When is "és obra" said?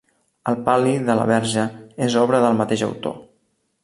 2.05-2.39